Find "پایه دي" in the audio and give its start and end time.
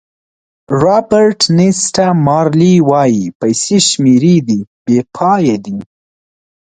5.15-5.77